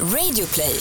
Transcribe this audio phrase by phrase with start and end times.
[0.00, 0.78] Radioplay.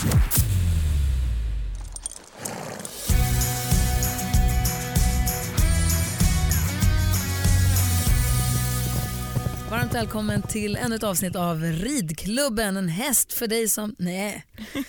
[9.72, 12.78] Varmt välkommen till ännu ett avsnitt av Ridklubben.
[12.78, 13.96] En häst för dig som...
[13.98, 14.46] Nej.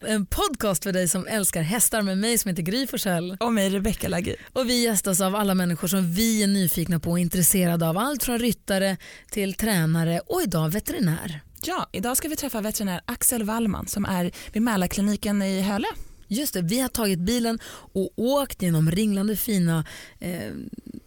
[0.00, 3.36] en podcast för dig som älskar hästar med mig som heter Gry Forssell.
[3.40, 4.36] Och mig Rebecca Lagi.
[4.52, 7.98] Och vi gästas av alla människor som vi är nyfikna på och intresserade av.
[7.98, 8.96] Allt från ryttare
[9.30, 11.42] till tränare och idag veterinär.
[11.66, 15.88] Ja, idag ska vi träffa veterinär Axel Wallman som är vid Mälarkliniken i Hölö.
[16.28, 17.58] Just det, vi har tagit bilen
[17.92, 19.84] och åkt genom ringlande fina,
[20.18, 20.52] eh,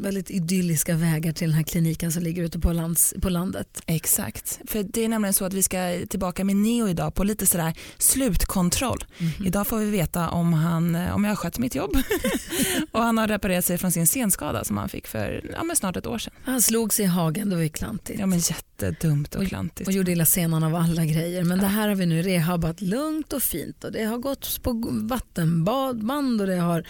[0.02, 3.82] väldigt idylliska vägar till den här kliniken som ligger ute på, lands, på landet.
[3.86, 7.46] Exakt, för det är nämligen så att vi ska tillbaka med Neo idag på lite
[7.46, 9.06] sådär slutkontroll.
[9.18, 9.48] Mm -hmm.
[9.48, 11.92] Idag får vi veta om, han, eh, om jag har skött mitt jobb
[12.92, 16.08] och han har reparerat sig från sin senskada som han fick för ja, snart ett
[16.08, 16.34] år sedan.
[16.44, 18.20] Han slog sig i hagen, det var ju klantigt.
[18.20, 19.88] Ja men jättedumt och, och klantigt.
[19.88, 21.44] Och gjorde illa senan av alla grejer.
[21.44, 21.64] Men ja.
[21.64, 26.42] det här har vi nu rehabat lugnt och fint och det har gått på vattenband
[26.42, 26.86] och det har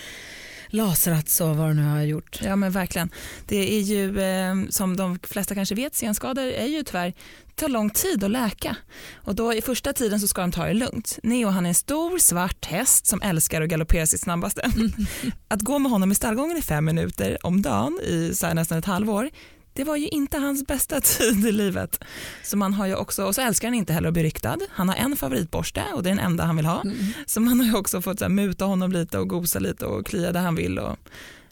[0.73, 2.39] lasrats och vad det nu har gjort.
[2.43, 3.09] Ja men verkligen.
[3.45, 7.13] Det är ju eh, som de flesta kanske vet, senskador är ju tyvärr
[7.55, 8.75] tar lång tid att läka
[9.15, 11.19] och då i första tiden så ska de ta det lugnt.
[11.23, 14.71] Neo han är en stor svart häst som älskar att galoppera sitt snabbaste.
[15.47, 18.85] Att gå med honom i stallgången i fem minuter om dagen i så nästan ett
[18.85, 19.29] halvår
[19.73, 22.03] det var ju inte hans bästa tid i livet.
[22.43, 24.57] Så man har ju också, och så älskar han inte heller att bli ryktad.
[24.69, 26.81] Han har en favoritborste och det är den enda han vill ha.
[26.81, 26.95] Mm.
[27.25, 30.05] Så man har ju också fått så här, muta honom lite och gosa lite och
[30.05, 30.79] klia där han vill.
[30.79, 30.97] Och,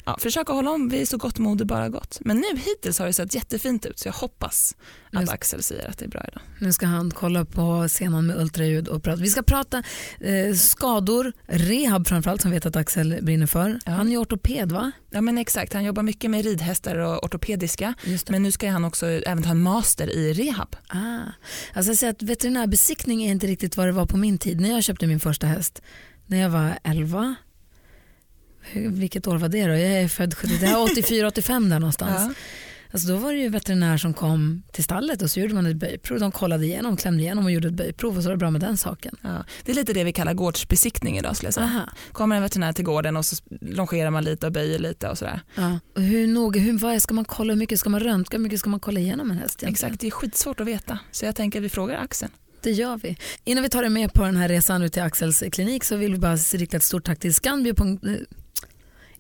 [0.10, 2.18] ja, försöka hålla om vid så gott mod det bara gått.
[2.22, 4.76] Men nu hittills har det sett jättefint ut så jag hoppas
[5.12, 5.34] att Just.
[5.34, 6.42] Axel säger att det är bra idag.
[6.60, 9.22] Nu ska han kolla på scenen med ultraljud och prata.
[9.22, 9.84] Vi ska prata
[10.20, 13.80] eh, skador, rehab framförallt som vet att Axel brinner för.
[13.86, 13.92] Ja.
[13.92, 14.92] Han är ortoped va?
[15.10, 17.94] Ja men exakt, han jobbar mycket med ridhästar och ortopediska
[18.30, 20.76] men nu ska han också även ta en master i rehab.
[20.88, 20.98] Ah.
[21.74, 24.70] Alltså jag säger att veterinärbesiktning är inte riktigt vad det var på min tid när
[24.70, 25.82] jag köpte min första häst.
[26.26, 27.36] När jag var 11
[28.74, 29.74] vilket år var det då?
[29.74, 32.22] Jag är född 84-85 där någonstans.
[32.28, 32.34] Ja.
[32.92, 35.76] Alltså då var det ju veterinär som kom till stallet och så gjorde man ett
[35.76, 36.20] böjprov.
[36.20, 38.62] De kollade igenom, klämde igenom och gjorde ett böjprov och så var det bra med
[38.62, 39.16] den saken.
[39.22, 41.90] Ja, det är lite det vi kallar gårdsbesiktning idag skulle jag säga.
[42.12, 45.42] Kommer en veterinär till gården och så longerar man lite och böjer lite och sådär.
[45.56, 45.80] Ja.
[45.96, 48.60] Och hur noga, hur, vad ska man kolla, hur mycket ska man röntga, hur mycket
[48.60, 49.64] ska man kolla igenom en häst?
[49.64, 49.92] Egentligen?
[49.92, 51.00] Exakt, det är skitsvårt att veta.
[51.12, 52.30] Så jag tänker att vi frågar Axel.
[52.62, 53.18] Det gör vi.
[53.44, 56.12] Innan vi tar er med på den här resan ut till Axels klinik så vill
[56.12, 57.74] vi bara rikta ett stort tack till Scanbio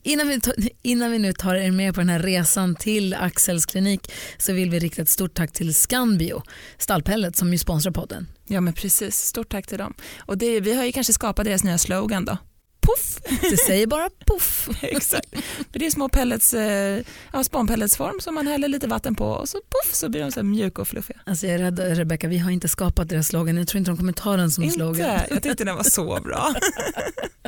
[0.04, 0.40] Innan vi,
[0.82, 4.70] innan vi nu tar er med på den här resan till Axels klinik så vill
[4.70, 6.44] vi rikta ett stort tack till Scanbio,
[6.78, 8.28] stallpellet som ju sponsrar podden.
[8.48, 9.94] Ja men precis, stort tack till dem.
[10.20, 12.38] Och det, vi har ju kanske skapat deras nya slogan då.
[12.82, 13.20] Puff!
[13.42, 14.70] Det säger bara puff.
[14.82, 15.30] Exakt.
[15.72, 19.50] För det är små pellets, eh, ja, spånpelletsform som man häller lite vatten på och
[19.50, 21.20] så puff så blir de så mjuka och fluffiga.
[21.26, 23.58] Alltså jag är rädd Rebecka, vi har inte skapat deras slogan.
[23.58, 24.76] Jag tror inte de kommer ta den som inte.
[24.76, 25.20] slogan.
[25.30, 26.54] Jag tyckte den var så bra.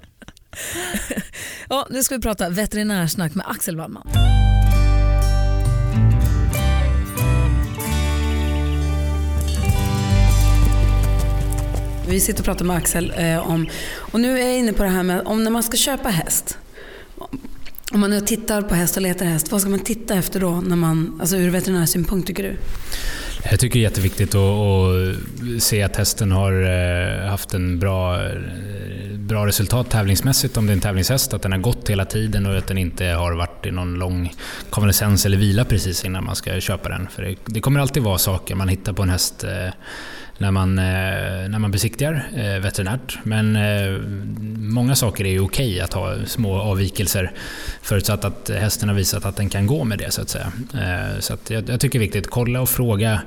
[1.69, 4.07] ja, nu ska vi prata veterinärsnack med Axel Wallman.
[12.07, 14.89] Vi sitter och pratar med Axel eh, om, och nu är jag inne på det
[14.89, 16.57] här med om när man ska köpa häst.
[17.91, 20.61] Om man nu tittar på häst och letar häst, vad ska man titta efter då
[20.61, 22.57] när man, alltså ur veterinärsynpunkt tycker du?
[23.51, 24.41] Jag tycker det är jätteviktigt att,
[25.55, 28.31] att se att hästen har eh, haft en bra, eh,
[29.31, 31.33] bra resultat tävlingsmässigt om det är en tävlingshäst.
[31.33, 34.33] Att den har gått hela tiden och att den inte har varit i någon lång
[34.69, 37.07] konvalescens eller vila precis innan man ska köpa den.
[37.07, 39.73] För det, det kommer alltid vara saker man hittar på en häst eh,
[40.37, 43.19] när man, eh, när man besiktigar eh, veterinärt.
[43.23, 43.99] Men eh,
[44.57, 47.31] många saker är ju okej att ha små avvikelser
[47.81, 50.51] förutsatt att hästen har visat att den kan gå med det så att säga.
[51.19, 53.21] Så att jag, jag tycker det är viktigt, att kolla och fråga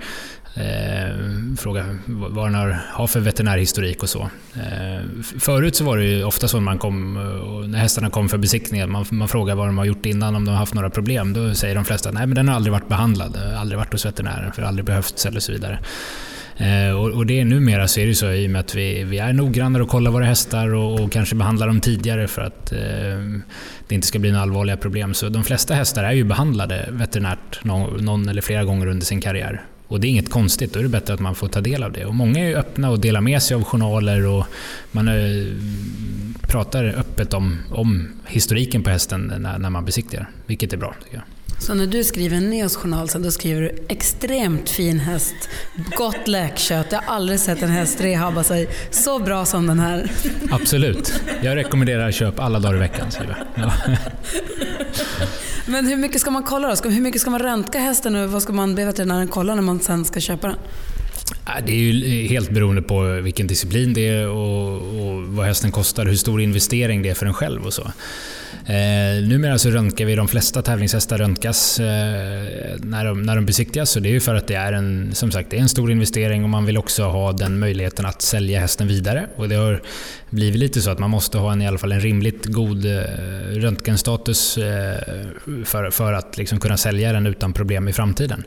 [0.56, 1.16] Eh,
[1.58, 4.30] fråga vad den har, har för veterinärhistorik och så.
[4.54, 5.04] Eh,
[5.40, 8.38] förut så var det ju ofta så när, man kom, eh, när hästarna kom för
[8.38, 11.32] besiktning, man, man frågar vad de har gjort innan, om de har haft några problem.
[11.32, 13.92] Då säger de flesta att nej, men den har aldrig varit behandlad, eh, aldrig varit
[13.92, 15.78] hos veterinären, för aldrig behövts eller så vidare.
[16.56, 19.04] Eh, och, och det är numera så är det så i och med att vi,
[19.04, 22.72] vi är noggrannare och kollar våra hästar och, och kanske behandlar dem tidigare för att
[22.72, 22.78] eh,
[23.88, 25.14] det inte ska bli några allvarliga problem.
[25.14, 29.20] Så de flesta hästar är ju behandlade veterinärt någon, någon eller flera gånger under sin
[29.20, 29.62] karriär.
[29.86, 31.92] Och det är inget konstigt, då är det bättre att man får ta del av
[31.92, 32.04] det.
[32.04, 34.46] Och många är öppna och delar med sig av journaler och
[34.92, 35.56] man är,
[36.40, 41.16] pratar öppet om, om historiken på hästen när, när man besiktigar, vilket är bra tycker
[41.16, 41.24] jag.
[41.66, 45.34] Så när du skriver en Neos journal sen, då skriver du extremt fin häst,
[45.96, 46.86] gott läkkött.
[46.90, 50.10] Jag har aldrig sett en häst rehabba sig så bra som den här.
[50.50, 51.20] Absolut.
[51.42, 53.06] Jag rekommenderar köp alla dagar i veckan.
[53.54, 53.72] Ja.
[55.66, 56.88] Men hur mycket ska man kolla då?
[56.88, 59.80] Hur mycket ska man röntga hästen och vad ska man be veterinären kolla när man
[59.80, 60.56] sen ska köpa den?
[61.66, 66.06] Det är ju helt beroende på vilken disciplin det är och, och vad hästen kostar,
[66.06, 67.92] hur stor investering det är för en själv och så.
[68.66, 71.86] Eh, numera så röntgar vi, de flesta tävlingshästar röntgas eh,
[72.78, 75.30] när, de, när de besiktigas så det är ju för att det är en, som
[75.30, 78.60] sagt, det är en stor investering och man vill också ha den möjligheten att sälja
[78.60, 79.26] hästen vidare.
[79.36, 79.82] Och det har
[80.30, 83.02] blivit lite så att man måste ha en, i alla fall en rimligt god eh,
[83.50, 84.98] röntgenstatus eh,
[85.64, 88.44] för, för att liksom kunna sälja den utan problem i framtiden.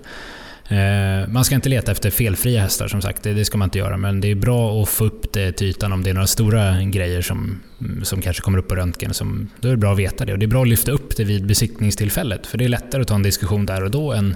[0.69, 3.77] Eh, man ska inte leta efter felfria hästar som sagt, det, det, ska man inte
[3.77, 3.97] göra.
[3.97, 6.83] Men det är bra att få upp det till ytan om det är några stora
[6.83, 9.13] grejer som, mm, som kanske kommer upp på röntgen.
[9.13, 10.33] Som, då är det bra att veta det.
[10.33, 12.47] Och det är bra att lyfta upp det vid besiktningstillfället.
[12.47, 14.35] För det är lättare att ta en diskussion där och då än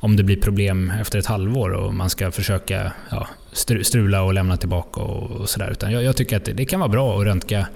[0.00, 3.28] om det blir problem efter ett halvår och man ska försöka ja,
[3.82, 5.76] strula och lämna tillbaka och, och sådär.
[5.80, 7.66] jag, jag, tycker att det, det kan vara bra att röntga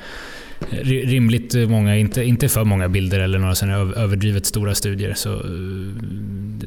[0.71, 5.15] rimligt många, inte, inte för många bilder eller några sådana överdrivet stora studier.
[5.15, 5.41] Så eh,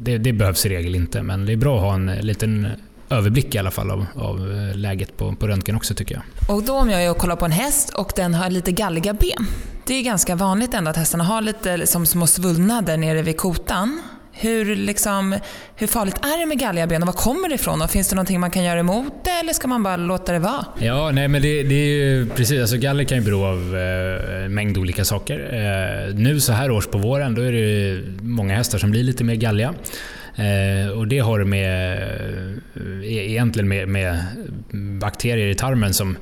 [0.00, 2.66] det, det, behövs i regel inte, men det är bra att ha en liten
[3.10, 6.56] överblick i alla fall av, av eh, läget på, på röntgen också tycker jag.
[6.56, 9.14] Och då om jag är och kollar på en häst och den har lite galliga
[9.14, 9.46] ben.
[9.86, 14.00] Det är ganska vanligt ändå att hästarna har lite som små svullnader nere vid kotan.
[14.40, 15.36] Hur, liksom,
[15.76, 17.82] hur farligt är det med galgaben och var kommer det ifrån?
[17.82, 20.38] Och finns det någonting man kan göra emot det eller ska man bara låta det
[20.38, 20.66] vara?
[20.78, 22.60] Ja, nej men det, det är ju precis.
[22.60, 25.38] Alltså galler kan ju bero av eh, en mängd olika saker.
[25.38, 29.24] Eh, nu så här års på våren då är det många hästar som blir lite
[29.24, 29.74] mer galliga.
[30.38, 34.18] Eh, och det har med, eh, egentligen med, med
[35.00, 36.16] bakterier i tarmen som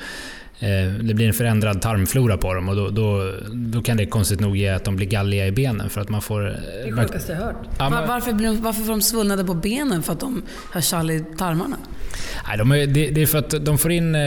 [1.01, 4.57] det blir en förändrad tarmflora på dem och då, då, då, kan det konstigt nog
[4.57, 5.91] ge att de blir galliga i benen.
[5.91, 7.57] För att man får, det är sjukaste jag hört.
[7.79, 10.03] Ja, men, varför, varför får de svullnade på benen?
[10.03, 10.43] För att de
[10.73, 11.77] har kall i tarmarna?
[12.49, 14.23] Nej, de är, det, det, är för att de får in, eh,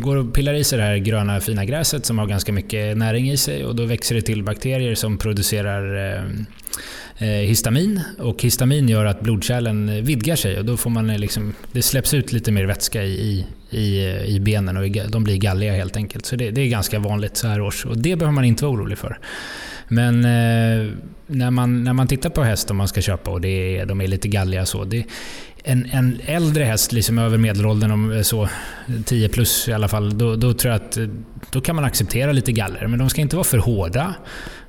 [0.00, 3.30] går och pillar i sig det här gröna fina gräset som har ganska mycket näring
[3.30, 6.28] i sig och då växer det till bakterier som producerar eh, Eh,
[7.18, 11.54] Eh, histamin och histamin gör att blodkärlen vidgar sig och då får man eh, liksom,
[11.72, 15.72] det släpps ut lite mer vätska i, i, i eh, benen och de blir galliga
[15.72, 16.26] helt enkelt.
[16.26, 18.74] Så det, det är ganska vanligt så här års och det behöver man inte vara
[18.74, 19.18] orolig för.
[19.88, 20.92] Men eh,
[21.26, 24.00] när, man, när man tittar på häst om man ska köpa och det är, de
[24.00, 24.84] är lite galliga så.
[24.84, 25.04] Det,
[25.64, 28.48] en, en äldre häst, liksom över medelåldern, om så
[29.04, 30.98] 10 plus i alla fall, då, då tror jag att
[31.52, 32.86] då kan man acceptera lite galler.
[32.86, 34.14] Men de ska inte vara för hårda.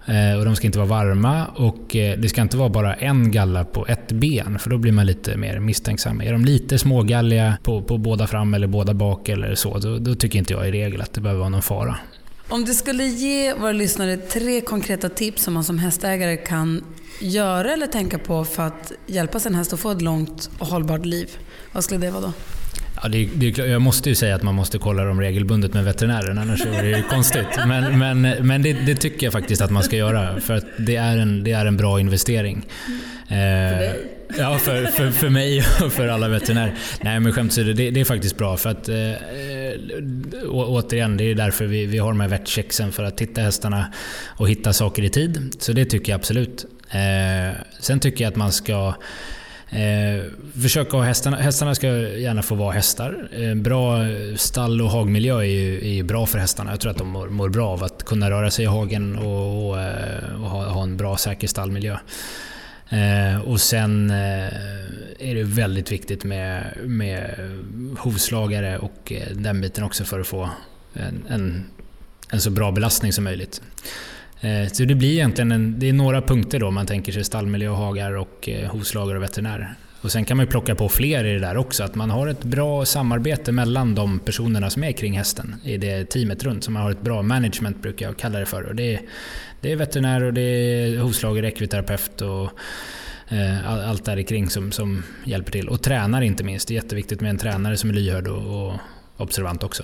[0.05, 3.31] Eh, och de ska inte vara varma och eh, det ska inte vara bara en
[3.31, 6.21] galla på ett ben för då blir man lite mer misstänksam.
[6.21, 10.15] Är de lite smågalliga på, på båda fram eller båda bak eller så, då, då
[10.15, 11.95] tycker inte jag i regel att det behöver vara någon fara.
[12.47, 16.83] Om du skulle ge våra lyssnare tre konkreta tips som man som hästägare kan
[17.19, 21.05] göra eller tänka på för att hjälpa sin häst att få ett långt och hållbart
[21.05, 21.29] liv,
[21.71, 22.33] vad skulle det vara då?
[23.03, 26.37] Ja, det, det, jag måste ju säga att man måste kolla dem regelbundet med veterinären,
[26.37, 27.47] annars är det ju konstigt.
[27.67, 30.95] Men, men, men det, det, tycker jag faktiskt att man ska göra, för att det
[30.95, 32.65] är en, det är en bra investering.
[33.27, 33.39] Dig?
[33.39, 33.91] Eh,
[34.37, 36.73] ja, för, för, för mig och för alla veterinärer.
[37.01, 38.57] Nej, men skämt åsido, det, det är faktiskt bra.
[38.57, 38.95] För att, äh,
[40.49, 43.93] återigen, det är därför vi, vi har de här vetchecksen, för att titta hästarna
[44.27, 45.55] och hitta saker i tid.
[45.59, 46.65] Så det tycker jag absolut.
[46.89, 48.93] Eh, sen tycker jag att man ska
[49.75, 50.23] Eh,
[50.61, 53.27] försöka ha hästarna, hästarna ska gärna få vara hästar.
[53.31, 53.99] Eh, bra
[54.35, 56.71] stall och hagmiljö är ju, är ju bra för hästarna.
[56.71, 59.69] Jag tror att de mår, mår bra av att kunna röra sig i hagen och,
[59.69, 61.97] och, eh, och ha, ha, en bra säker stallmiljö.
[62.89, 64.47] Eh, och sen eh,
[65.19, 67.35] är det väldigt viktigt med, med
[67.97, 70.49] hovslagare och eh, den biten också för att få
[70.93, 71.65] en, en,
[72.29, 73.61] en så bra belastning som möjligt.
[74.43, 77.69] Eh, så det blir egentligen en, det är några punkter då man tänker sig stallmiljö,
[77.69, 79.75] hagar och eh, hovslagare och veterinär.
[80.01, 82.27] Och sen kan man ju plocka på fler i det där också, att man har
[82.27, 86.63] ett bra samarbete mellan de personerna som är kring hästen i det teamet runt.
[86.63, 88.63] Så man har ett bra management brukar jag kalla det för.
[88.63, 89.01] Och det, är,
[89.61, 92.49] det är veterinär och det är hovslagare, ekviterapeut och
[93.27, 95.69] eh, allt där kring som, som hjälper till.
[95.69, 96.67] Och tränare inte minst.
[96.67, 98.79] Det är jätteviktigt med en tränare som är lyhörd och, och
[99.17, 99.83] observant också.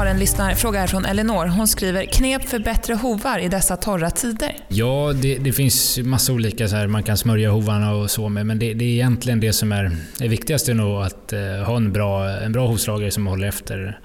[0.00, 1.46] Har en lyssnarfråga här från Elinor.
[1.46, 4.56] Hon skriver knep för bättre hovar i dessa torra tider.
[4.68, 8.46] Ja, det, det finns massa olika så här, man kan smörja hovarna och så med,
[8.46, 11.92] men det, det är egentligen det som är det viktigaste nog att eh, ha en
[11.92, 14.00] bra, en bra hovslagare som håller efter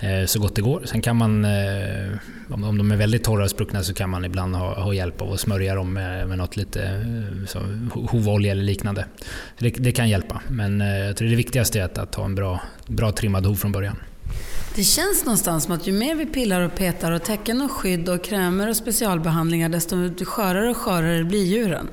[0.00, 0.82] eh, så gott det går.
[0.84, 2.12] Sen kan man, eh,
[2.50, 5.32] om de är väldigt torra och spruckna så kan man ibland ha, ha hjälp av
[5.32, 7.58] att smörja dem med, med något lite eh, så,
[7.94, 9.04] hovolja eller liknande.
[9.58, 12.34] Det, det, kan hjälpa, men eh, jag tror det viktigaste är att, att ha en
[12.34, 13.96] bra, bra trimmad hov från början.
[14.74, 18.08] Det känns någonstans som att ju mer vi pillar och petar och täcken och skydd
[18.08, 21.88] och krämer och specialbehandlingar desto skörare och skörare blir djuren.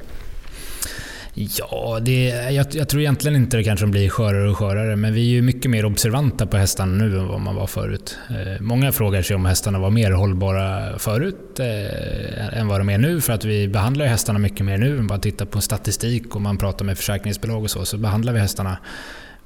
[1.33, 5.21] Ja, det, jag, jag, tror egentligen inte det kanske blir skörare och skörare, men vi
[5.21, 8.17] är ju mycket mer observanta på hästarna nu än vad man var förut.
[8.29, 12.97] Eh, många frågar sig om hästarna var mer hållbara förut eh, än vad de är
[12.97, 15.01] nu, för att vi behandlar hästarna mycket mer nu.
[15.01, 18.77] Bara tittar på statistik och man pratar med försäkringsbolag och så, så behandlar vi hästarna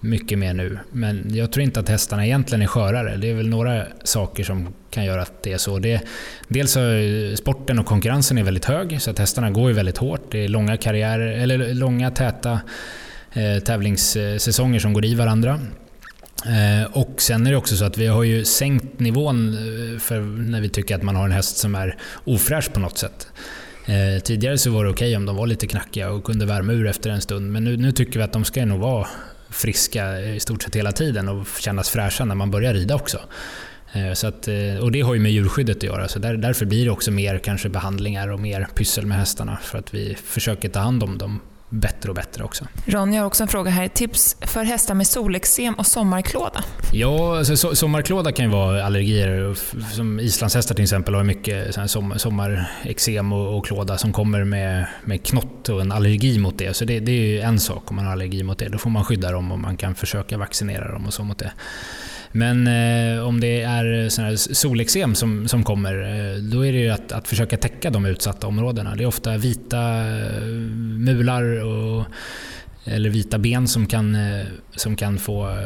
[0.03, 0.79] mycket mer nu.
[0.91, 3.17] Men jag tror inte att hästarna egentligen är skörare.
[3.17, 5.79] Det är väl några saker som kan göra att det är så.
[5.79, 6.01] Det,
[6.47, 6.81] dels så
[7.35, 10.31] sporten och konkurrensen är väldigt hög, så att hästarna går ju väldigt hårt.
[10.31, 12.61] Det är långa karriärer, eller långa täta
[13.33, 15.59] eh, tävlingssäsonger som går i varandra.
[16.45, 20.21] Eh, och sen är det också så att vi har ju sänkt nivån eh, för
[20.21, 23.27] när vi tycker att man har en häst som är ofräsch på något sätt.
[23.85, 26.73] Eh, tidigare så var det okej okay om de var lite knackiga och kunde värma
[26.73, 29.07] ur efter en stund, men nu, nu tycker vi att de ska nog vara
[29.53, 33.19] friska i stort sett hela tiden och kännas fräscha när man börjar rida också.
[33.93, 36.65] Eh, så att, eh, och det har ju med djurskyddet att göra, så där, därför
[36.65, 40.69] blir det också mer kanske behandlingar och mer pyssel med hästarna för att vi försöker
[40.69, 41.39] ta hand om dem
[41.73, 42.67] bättre och bättre också.
[42.85, 43.87] Ronny har också en fråga här.
[43.87, 46.63] Tips för hästar med solexem och sommarklåda?
[46.91, 49.55] Ja, alltså, sommarklåda kan ju vara allergier.
[49.93, 55.25] Som islandshästar till exempel har mycket som, sommarexem och, och, klåda som kommer med, med
[55.25, 56.75] knott och en allergi mot det.
[56.75, 58.69] Så det, det är ju en sak om man har allergi mot det.
[58.69, 61.51] Då får man skydda dem och man kan försöka vaccinera dem och så mot det.
[62.35, 67.11] Men eh, om det är sån solexem som, som kommer, eh, då är det att,
[67.11, 68.95] att försöka täcka de utsatta områdena.
[68.95, 70.43] Det är ofta vita eh,
[70.97, 72.05] mular och
[72.85, 75.57] eller vita ben som kan, eh, som kan få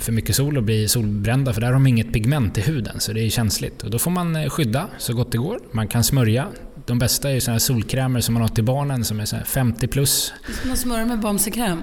[0.00, 3.12] för mycket sol och bli solbrända för där har de inget pigment i huden så
[3.12, 3.82] det är känsligt.
[3.82, 5.60] Och då får man skydda så gott det går.
[5.72, 6.46] Man kan smörja.
[6.86, 10.32] De bästa är såna solkrämer som man har till barnen som är 50 plus.
[10.58, 11.82] Ska man smörja med Bamsekräm?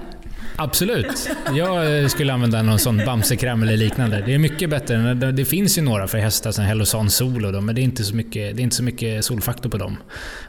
[0.56, 1.30] Absolut.
[1.52, 4.22] Jag eh, skulle använda någon sån Bamsekräm eller liknande.
[4.26, 5.14] Det är mycket bättre.
[5.14, 8.04] Det finns ju några för hästar, som Hellosan Sol och dem, men det är, inte
[8.04, 9.96] så mycket, det är inte så mycket solfaktor på dem.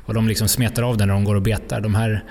[0.06, 1.82] Och de liksom smetar av den när de går och betar.
[1.82, 2.24] De här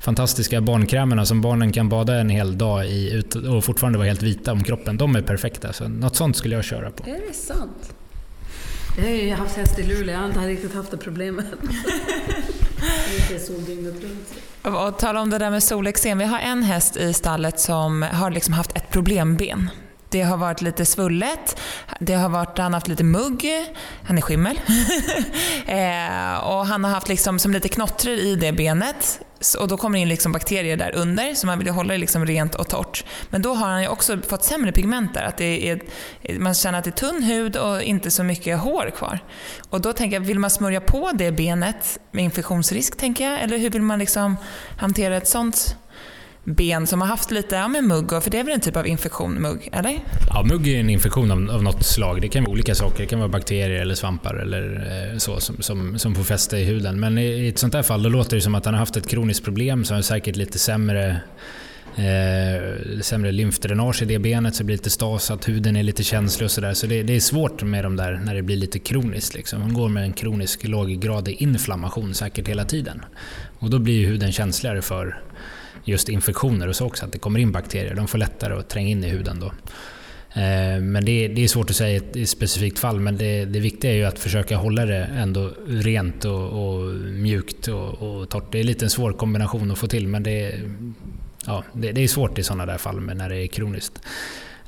[0.00, 4.52] fantastiska barnkrämerna som barnen kan bada en hel dag i och fortfarande vara helt vita
[4.52, 5.72] om kroppen, de är perfekta.
[5.72, 7.10] Så något sånt skulle jag köra på.
[7.10, 7.94] Är det sant?
[8.96, 11.46] Jag har ju haft häst i Luleå, jag har inte riktigt haft det problemet.
[14.62, 16.18] Och tala om det där med solexem.
[16.18, 19.70] Vi har en häst i stallet som har liksom haft ett problemben.
[20.16, 21.60] Det har varit lite svullet,
[22.00, 23.46] det har varit, han har haft lite mugg,
[24.02, 24.56] han är skimmel.
[25.66, 29.20] eh, och han har haft liksom som lite knottror i det benet
[29.58, 31.98] och då kommer det in liksom bakterier där under så man vill ju hålla det
[31.98, 33.04] liksom rent och torrt.
[33.30, 35.22] Men då har han ju också fått sämre pigment där.
[35.24, 35.80] Att det är,
[36.38, 39.18] man känner att det är tunn hud och inte så mycket hår kvar.
[39.70, 43.42] Och då tänker jag, vill man smörja på det benet med infektionsrisk tänker jag?
[43.42, 44.36] Eller hur vill man liksom
[44.78, 45.76] hantera ett sånt
[46.46, 48.86] ben som har haft lite ja, med mugg, för det är väl en typ av
[48.86, 49.68] infektion, mugg?
[49.72, 49.98] Eller?
[50.28, 52.20] Ja, mugg är en infektion av, av något slag.
[52.22, 52.98] Det kan vara olika saker.
[52.98, 56.64] Det kan vara bakterier eller svampar eller eh, så som, som, som får fäste i
[56.64, 57.00] huden.
[57.00, 58.96] Men i, i ett sånt här fall då låter det som att han har haft
[58.96, 61.20] ett kroniskt problem som är säkert lite sämre
[61.98, 66.44] Eh, sämre lymfdränage i det benet så det blir lite stasat, huden är lite känslig
[66.44, 66.74] och sådär.
[66.74, 69.34] Så det, det, är svårt med de där när det blir lite kroniskt.
[69.34, 69.60] Liksom.
[69.60, 73.04] Man går med en kronisk låggradig inflammation säkert hela tiden.
[73.58, 75.22] Och då blir huden känsligare för
[75.86, 77.94] just infektioner och så också, att det kommer in bakterier.
[77.94, 79.46] De får lättare att tränga in i huden då.
[80.40, 83.44] Eh, men det är, det är svårt att säga i ett specifikt fall, men det,
[83.44, 88.28] det viktiga är ju att försöka hålla det ändå rent och, och mjukt och, och
[88.28, 88.52] torrt.
[88.52, 90.60] Det är lite en svår kombination att få till, men det,
[91.46, 94.00] ja, det, det är svårt i sådana där fall när det är kroniskt.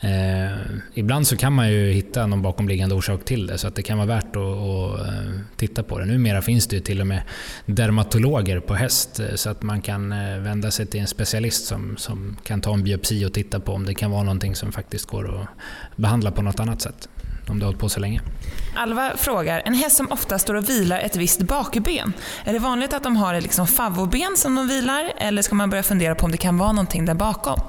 [0.01, 0.51] Eh,
[0.95, 3.99] ibland så kan man ju hitta någon bakomliggande orsak till det så att det kan
[3.99, 6.05] vara värt att, att eh, titta på det.
[6.05, 7.23] Numera finns det ju till och med
[7.67, 11.97] dermatologer på häst eh, så att man kan eh, vända sig till en specialist som,
[11.97, 15.07] som kan ta en biopsi och titta på om det kan vara någonting som faktiskt
[15.07, 15.49] går att
[15.97, 17.09] behandla på något annat sätt
[17.51, 18.21] om det har hållit på så länge.
[18.77, 22.13] Alva frågar, en häst som ofta står och vilar ett visst bakben,
[22.45, 25.71] är det vanligt att de har ett liksom favvoben som de vilar eller ska man
[25.71, 27.61] börja fundera på om det kan vara någonting där bakom?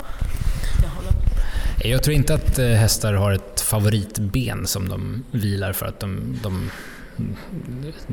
[1.84, 6.40] Jag tror inte att eh, hästar har ett favoritben som de vilar för att de,
[6.44, 6.72] de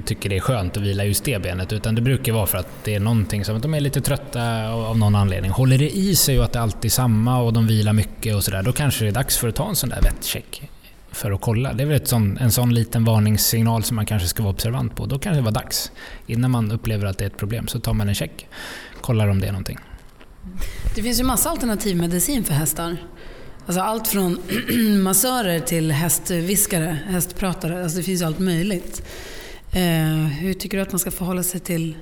[0.05, 1.73] tycker det är skönt att vila just det benet.
[1.73, 4.69] Utan det brukar vara för att det är någonting som att de är lite trötta
[4.71, 5.51] av någon anledning.
[5.51, 8.45] Håller det i sig och att det alltid är samma och de vilar mycket och
[8.45, 10.71] sådär, då kanske det är dags för att ta en sån där vettcheck
[11.11, 11.73] för att kolla.
[11.73, 15.07] Det är väl sån, en sån liten varningssignal som man kanske ska vara observant på.
[15.07, 15.93] Då kanske det var dags.
[16.27, 18.47] Innan man upplever att det är ett problem så tar man en check.
[19.01, 19.79] Kollar om det är någonting.
[20.95, 22.97] Det finns ju massa alternativmedicin för hästar.
[23.67, 24.39] Alltså allt från
[25.03, 27.83] massörer till hästviskare, hästpratare.
[27.83, 29.03] Alltså det finns ju allt möjligt.
[29.73, 31.97] Eh, hur tycker du att man ska förhålla sig till,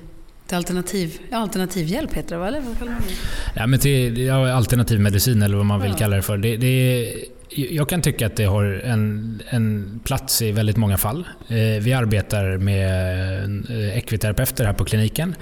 [0.47, 2.47] till alternativ, ja, alternativhjälp heter det va?
[2.47, 3.59] Eller vad kallar man det?
[3.59, 6.37] Ja, men till, ja, alternativ medicin eller vad man vill kalla det för.
[6.37, 7.13] Det, det är,
[7.49, 11.27] jag kan tycka att det har en, en plats i väldigt många fall.
[11.47, 15.35] Eh, vi arbetar med eh, ekviterapeuter här på kliniken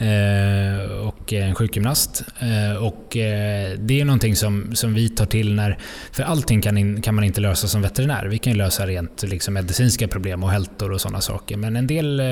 [0.00, 2.24] Eh, och en sjukgymnast.
[2.38, 5.78] Eh, och eh, det är någonting som, som vi tar till när...
[6.12, 8.26] För allting kan, in, kan man inte lösa som veterinär.
[8.26, 11.56] Vi kan lösa rent liksom, medicinska problem och hältor och sådana saker.
[11.56, 12.22] Men en del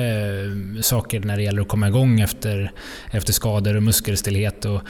[0.81, 2.71] saker när det gäller att komma igång efter,
[3.11, 4.81] efter skador och muskelstillhet och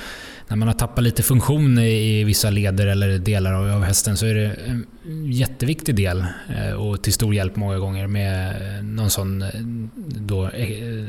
[0.48, 4.34] när man har tappat lite funktion i vissa leder eller delar av hästen så är
[4.34, 4.86] det en
[5.32, 6.26] jätteviktig del
[6.58, 9.50] eh, och till stor hjälp många gånger med eh, någon sån eh,
[10.08, 10.50] då,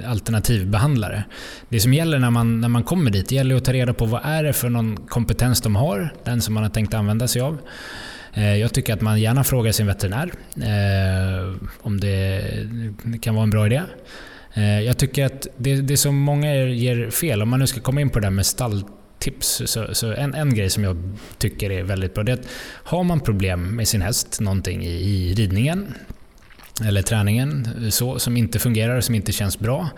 [0.07, 1.25] alternativbehandlare.
[1.69, 4.05] Det som gäller när man, när man kommer dit, det gäller att ta reda på
[4.05, 7.43] vad är det för någon kompetens de har, den som man har tänkt använda sig
[7.43, 7.59] av.
[8.35, 10.33] Jag tycker att man gärna frågar sin veterinär
[11.83, 12.43] om det
[13.21, 13.83] kan vara en bra idé.
[14.85, 18.11] Jag tycker att det, det som många ger fel, om man nu ska komma in
[18.11, 18.85] på det där med stall
[19.19, 19.63] tips.
[19.67, 20.97] Så, så, en, en grej som jag
[21.39, 22.49] tycker är väldigt bra, det är att
[22.85, 25.95] har man problem med sin häst, någonting i, i ridningen
[26.85, 29.89] eller träningen så, som inte fungerar, som inte känns bra.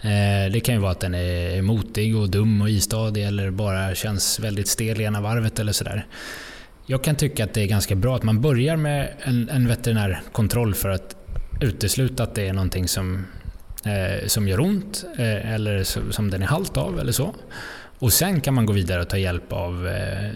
[0.00, 3.94] Eh, det kan ju vara att den är motig och dum och istadig eller bara
[3.94, 6.06] känns väldigt stel i ena varvet eller sådär.
[6.86, 10.74] Jag kan tycka att det är ganska bra att man börjar med en, en veterinärkontroll
[10.74, 11.16] för att
[11.60, 13.26] utesluta att det är någonting som,
[13.84, 17.34] eh, som gör ont eh, eller som den är halt av eller så.
[18.02, 20.30] Och sen kan man gå vidare och ta hjälp av eh,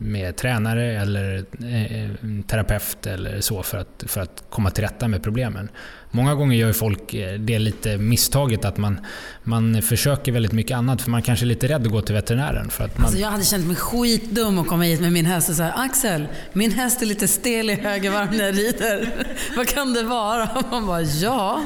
[0.00, 2.10] med tränare eller eh,
[2.46, 5.68] terapeut eller så för att, för att komma till rätta med problemen.
[6.14, 9.00] Många gånger gör folk eh, det lite misstaget att man,
[9.42, 12.70] man försöker väldigt mycket annat för man kanske är lite rädd att gå till veterinären.
[12.70, 13.04] För att man...
[13.04, 16.26] alltså jag hade känt mig skitdum att komma hit med min häst och säga Axel,
[16.52, 19.08] min häst är lite stel i högervarv när jag rider.
[19.56, 20.48] Vad kan det vara?
[20.70, 21.62] Man bara ja,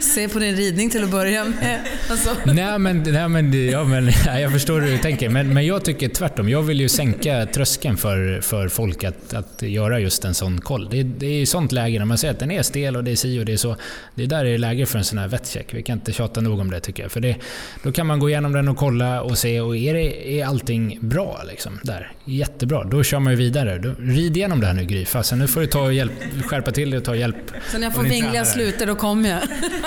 [0.00, 1.80] se på din ridning till att börja med.
[2.10, 2.36] Alltså.
[2.44, 5.28] Nej men, nej, men, ja, men jag förstår du tänker.
[5.28, 6.48] Men, men jag tycker tvärtom.
[6.48, 10.88] Jag vill ju sänka tröskeln för, för folk att, att göra just en sån koll.
[10.90, 13.10] Det, det är i sånt läge när man säger att den är stel och det
[13.10, 13.76] är si och det är så
[14.14, 15.74] det är där det är läge för en sån här vettcheck.
[15.74, 17.12] Vi kan inte tjata nog om det tycker jag.
[17.12, 17.36] För det,
[17.82, 20.98] då kan man gå igenom den och kolla och se, och är, det, är allting
[21.00, 21.42] bra?
[21.48, 22.12] Liksom, där?
[22.26, 23.78] Jättebra, då kör man ju vidare.
[23.78, 25.04] Då, rid igenom det här nu Gry.
[25.04, 26.12] Fasen, nu får du ta hjälp,
[26.46, 27.36] skärpa till dig och ta hjälp.
[27.70, 29.40] Så när jag får vingliga sluter, då kommer jag.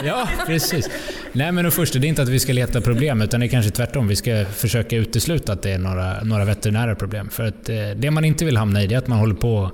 [0.04, 0.89] ja, precis.
[1.32, 3.71] Nej men först, det är inte att vi ska leta problem, utan det är kanske
[3.71, 4.08] tvärtom.
[4.08, 7.30] Vi ska försöka utesluta att det är några, några veterinära problem.
[7.30, 9.71] För att eh, det man inte vill hamna i, det är att man håller på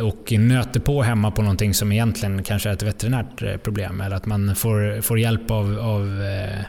[0.00, 4.00] och nöter på hemma på någonting som egentligen kanske är ett veterinärt eh, problem.
[4.00, 6.64] Eller att man får, får hjälp av, av eh,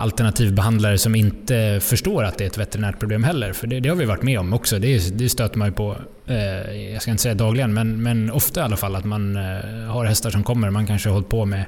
[0.00, 3.52] alternativbehandlare som inte förstår att det är ett veterinärt problem heller.
[3.52, 4.78] För det, det har vi varit med om också.
[4.78, 8.60] Det, det stöter man ju på, eh, jag ska inte säga dagligen, men, men ofta
[8.60, 9.42] i alla fall att man eh,
[9.86, 10.70] har hästar som kommer.
[10.70, 11.64] Man kanske har hållit på med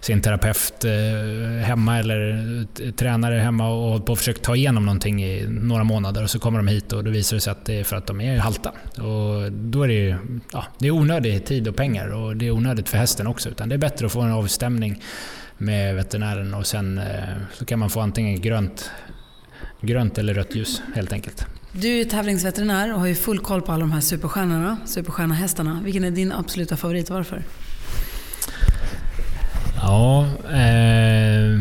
[0.00, 5.24] sin terapeut eh, hemma eller tränare hemma och hållit på och försökt ta igenom någonting
[5.24, 7.80] i några månader och så kommer de hit och då visar det sig att det
[7.80, 8.72] är för att de är halta.
[8.96, 10.16] Och då är det ju
[10.52, 13.48] ja, det är onödig tid och pengar och det är onödigt för hästen också.
[13.48, 15.02] Utan det är bättre att få en avstämning
[15.58, 17.04] med veterinären och sen eh,
[17.52, 18.90] så kan man få antingen grönt,
[19.80, 21.46] grönt eller rött ljus helt enkelt.
[21.72, 25.80] Du är tävlingsveterinär och har ju full koll på alla de här superstjärnorna, superstjärnahästarna.
[25.84, 27.42] Vilken är din absoluta favorit och varför?
[29.82, 31.60] Ja, eh,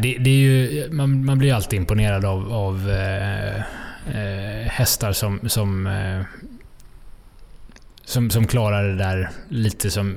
[0.00, 3.56] det, det, är ju, man, man blir alltid imponerad av, av eh,
[4.16, 6.22] eh, hästar som, som, eh,
[8.04, 10.16] som, som klarar det där lite som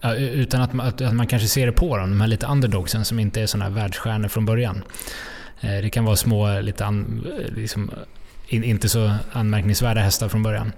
[0.00, 3.04] Ja, utan att man, att man kanske ser det på dem, de här lite underdogsen
[3.04, 4.82] som inte är såna världsstjärnor från början.
[5.60, 7.90] Eh, det kan vara små, lite an, liksom,
[8.48, 10.72] in, inte så anmärkningsvärda hästar från början.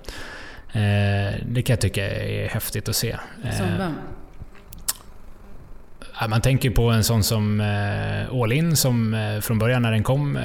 [0.73, 3.17] Eh, det kan jag tycka är häftigt att se.
[3.57, 3.95] Som eh, vem?
[6.31, 7.61] Man tänker på en sån som
[8.33, 10.39] All In som från början när den kom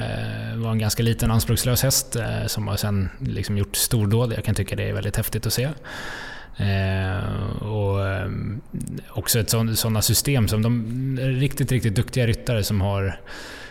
[0.56, 4.32] var en ganska liten anspråkslös häst som har sen liksom gjort stordåd.
[4.36, 5.68] Jag kan tycka det är väldigt häftigt att se.
[6.56, 8.60] Eh, och ehm,
[9.10, 13.20] också sådana system som de riktigt, riktigt duktiga ryttare som har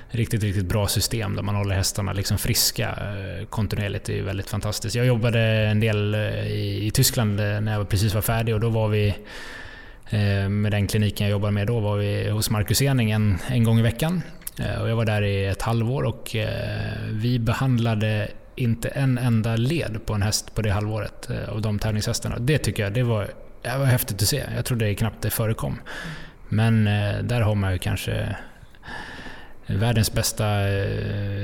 [0.10, 4.06] riktigt, riktigt bra system där man håller hästarna liksom friska eh, kontinuerligt.
[4.06, 4.96] Det är väldigt fantastiskt.
[4.96, 8.69] Jag jobbade en del eh, i, i Tyskland när jag precis var färdig och då
[8.69, 9.15] var vi
[10.50, 13.80] med den kliniken jag jobbade med då var vi hos Marcus Ening en, en gång
[13.80, 14.22] i veckan.
[14.82, 16.36] Och jag var där i ett halvår och
[17.12, 21.79] vi behandlade inte en enda led på en häst på det halvåret eh, av de
[21.79, 22.39] tävlingshästarna.
[22.39, 23.27] Det tycker jag det var,
[23.61, 24.43] det var häftigt att se.
[24.55, 25.79] Jag trodde knappt det förekom.
[26.49, 28.13] Men eh, där har man ju kanske
[29.65, 30.45] eh, världens bästa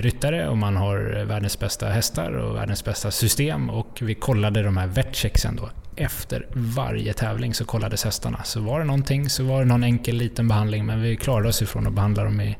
[0.01, 3.69] ryttare och man har världens bästa hästar och världens bästa system.
[3.69, 5.69] Och vi kollade de här vetchecksen då.
[5.95, 8.43] Efter varje tävling så kollades hästarna.
[8.43, 11.61] Så var det någonting så var det någon enkel liten behandling men vi klarade oss
[11.61, 12.57] ifrån att behandla dem i,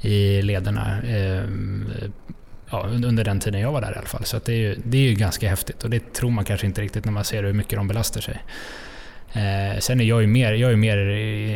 [0.00, 1.02] i lederna.
[1.02, 1.44] Eh,
[2.70, 4.24] ja, under den tiden jag var där i alla fall.
[4.24, 6.82] Så det, är ju, det är ju ganska häftigt och det tror man kanske inte
[6.82, 8.42] riktigt när man ser hur mycket de belastar sig.
[9.34, 10.98] Eh, sen är jag ju mer, jag är mer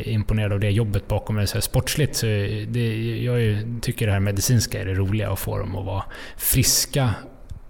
[0.08, 1.46] imponerad av det jobbet bakom det.
[1.46, 2.26] Så här, sportsligt så
[2.68, 6.04] det, jag ju, tycker det här medicinska är det roliga att få dem att vara
[6.36, 7.14] friska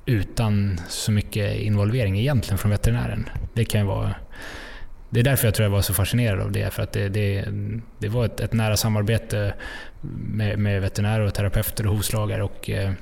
[0.07, 3.29] utan så mycket involvering egentligen från veterinären.
[3.55, 4.15] Det kan ju vara...
[5.11, 6.75] Det är därför jag tror jag var så fascinerad av det.
[6.75, 7.45] För att det, det,
[7.99, 9.55] det var ett, ett, nära samarbete
[10.33, 12.93] med, med veterinärer och terapeuter och hovslagare och, eh,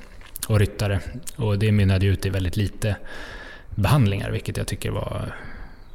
[0.47, 0.99] och ryttare.
[1.35, 2.95] Och det mynnade ut i väldigt lite
[3.75, 5.35] behandlingar, vilket jag tycker var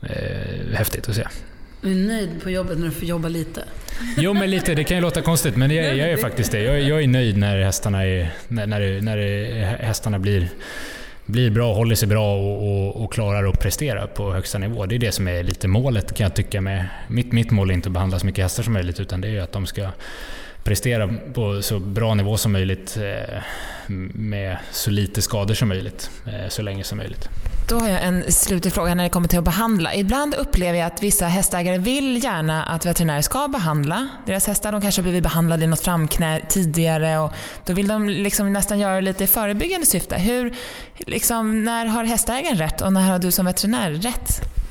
[0.03, 1.23] eh, häftigt att se.
[1.23, 3.65] Är du nöjd på jobbet när du får jobba lite?
[4.17, 4.75] Jo, men lite.
[4.75, 6.63] Det kan ju låta konstigt, men jag, jag är faktiskt det.
[6.63, 9.17] Jag, jag, är nöjd när hästarna, är, när, när, när
[9.65, 10.49] hästarna blir,
[11.27, 14.87] blir bra, håller sig bra och, och, och, klarar att prestera på högsta nivå.
[14.87, 16.61] Det är det som är lite målet kan jag tycka.
[16.61, 19.29] med Mitt, mitt mål är inte att behandla så mycket hästar som möjligt, utan det
[19.29, 19.89] är att de ska
[20.65, 23.43] prestera på så bra nivå som möjligt eh,
[24.15, 27.29] med så lite skador som möjligt, eh, så länge som möjligt.
[27.69, 29.95] Då har jag en slutlig fråga när det kommer till att behandla.
[29.95, 34.73] Ibland upplever jag att vissa hästägare vill gärna att veterinärer ska behandla deras hästar.
[34.73, 37.33] De kanske har blivit behandlade i något framknä tidigare och
[37.67, 40.19] då vill de liksom nästan göra det lite i förebyggande syfte.
[40.19, 40.55] Hur,
[40.99, 44.62] liksom, när har hästägaren rätt och när har du som veterinär rätt?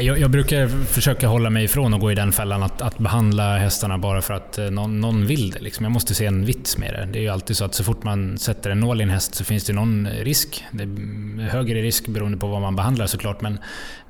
[0.00, 3.56] Jag, jag, brukar försöka hålla mig ifrån att gå i den fällan att, att behandla
[3.56, 5.60] hästarna bara för att eh, någon, någon vill det.
[5.60, 5.84] Liksom.
[5.84, 7.08] Jag måste se en vits med det.
[7.12, 9.34] Det är ju alltid så att så fort man sätter en nål i en häst
[9.34, 10.64] så finns det någon risk.
[10.70, 13.40] Det är högre risk beroende på vad man behandlar såklart.
[13.40, 13.58] Men,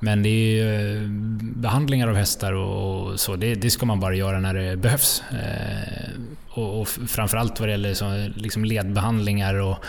[0.00, 1.02] men det är ju, eh,
[1.40, 5.22] behandlingar av hästar och så, det, det, ska man bara göra när det behövs.
[5.30, 6.10] Eh,
[6.48, 9.84] och, och framförallt vad det gäller så, liksom ledbehandlingar och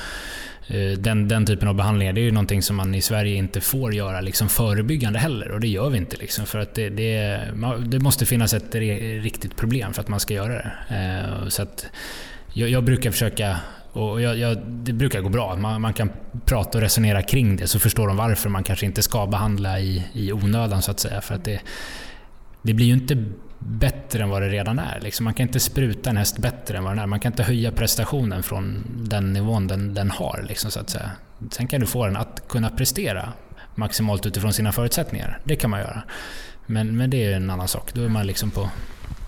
[0.69, 3.61] Eh, den, den typen av behandlingar det är ju någonting som man i Sverige inte
[3.61, 6.17] får göra liksom förebyggande heller och det gör vi inte.
[6.17, 7.41] Liksom, för att det, det,
[7.85, 10.71] det måste finnas ett riktigt problem för att man ska göra det.
[10.89, 11.85] Eh, så att
[12.53, 13.59] jag, jag brukar försöka
[13.93, 15.55] och jag, jag, det brukar gå bra.
[15.55, 16.09] Man, man, kan
[16.45, 20.03] prata och resonera kring det så förstår de varför man kanske inte ska behandla i,
[20.13, 21.21] i onödan så att säga.
[21.21, 21.61] För att det,
[22.61, 23.25] det blir ju inte
[23.59, 24.99] bättre än vad det redan är.
[25.01, 27.07] Liksom man kan inte spruta en häst bättre än vad den är.
[27.07, 30.45] Man kan inte höja prestationen från den nivån den, den har.
[30.47, 31.11] Liksom, så att säga.
[31.51, 33.33] Sen kan du få den att kunna prestera
[33.75, 35.39] maximalt utifrån sina förutsättningar.
[35.43, 36.03] Det kan man göra.
[36.65, 37.93] Men, men det är en annan sak.
[37.93, 38.69] Då är man liksom på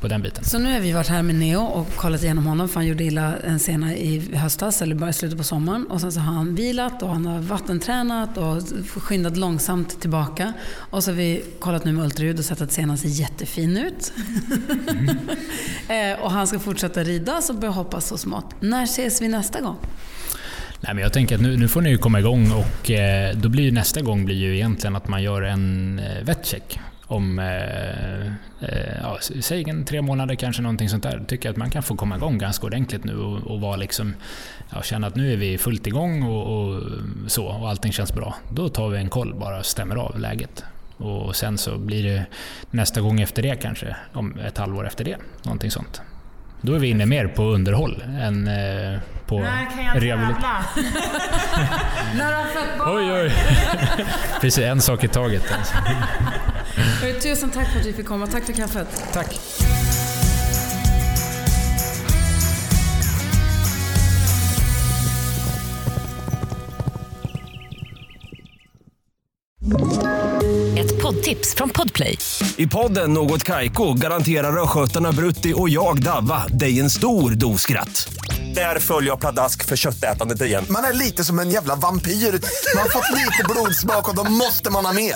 [0.01, 0.43] på den biten.
[0.43, 3.03] Så nu har vi varit här med Neo och kollat igenom honom för han gjorde
[3.03, 5.87] illa en sena i höstas eller bara i slutet på sommaren.
[5.87, 10.53] Och sen så har han vilat och han har vattentränat och skyndat långsamt tillbaka.
[10.73, 14.13] Och så har vi kollat nu med ultraljud och sett att senan ser jättefin ut.
[14.89, 16.19] Mm.
[16.21, 18.55] och han ska fortsätta rida så börjar hoppas så smått.
[18.59, 19.77] När ses vi nästa gång?
[20.79, 23.71] Nej, men jag tänker att nu, nu får ni komma igång och eh, då blir
[23.71, 26.79] nästa gång blir ju egentligen att man gör en eh, vettcheck
[27.12, 28.26] om, eh,
[28.69, 31.24] eh, ja, säg en tre månader kanske, någonting sånt där.
[31.28, 34.13] Tycker att man kan få komma igång ganska ordentligt nu och, och vara liksom,
[34.69, 36.84] ja, känna att nu är vi fullt igång och, och,
[37.28, 38.36] så och allting känns bra.
[38.50, 40.63] Då tar vi en koll bara och stämmer av läget.
[40.97, 42.26] Och sen så blir det
[42.71, 45.17] nästa gång efter det kanske, om ett halvår efter det.
[45.43, 46.02] Någonting sånt.
[46.62, 50.43] Då är vi inne mer på underhåll än eh, på När kan jag rehabilitering.
[52.15, 52.97] När har fött barn?
[52.97, 53.34] Oj, oj.
[54.41, 55.43] Precis, en sak i taget.
[55.58, 55.76] Alltså.
[57.21, 58.27] Tusen tack för att vi fick komma.
[58.27, 58.88] Tack för kaffet.
[59.13, 59.39] Tack.
[70.77, 72.17] Ett poddtips från Podplay.
[72.55, 78.13] I podden Något Kaiko garanterar östgötarna Brutti och jag, Davva, dig en stor dos skratt.
[78.55, 80.65] Där följer jag pladask för köttätandet igen.
[80.69, 82.12] Man är lite som en jävla vampyr.
[82.12, 85.15] Man har fått lite blodsmak och då måste man ha mer.